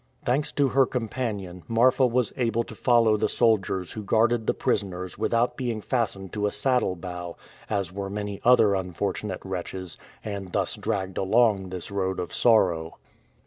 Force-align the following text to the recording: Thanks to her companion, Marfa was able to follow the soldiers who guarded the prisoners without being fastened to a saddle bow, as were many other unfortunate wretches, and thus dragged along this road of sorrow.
Thanks 0.25 0.51
to 0.53 0.69
her 0.69 0.87
companion, 0.87 1.61
Marfa 1.67 2.07
was 2.07 2.33
able 2.35 2.63
to 2.63 2.73
follow 2.73 3.17
the 3.17 3.29
soldiers 3.29 3.91
who 3.91 4.01
guarded 4.01 4.47
the 4.47 4.53
prisoners 4.55 5.15
without 5.19 5.55
being 5.55 5.79
fastened 5.79 6.33
to 6.33 6.47
a 6.47 6.51
saddle 6.51 6.95
bow, 6.95 7.35
as 7.69 7.91
were 7.93 8.09
many 8.09 8.41
other 8.43 8.73
unfortunate 8.73 9.41
wretches, 9.43 9.99
and 10.23 10.53
thus 10.53 10.75
dragged 10.75 11.19
along 11.19 11.69
this 11.69 11.91
road 11.91 12.19
of 12.19 12.33
sorrow. 12.33 12.97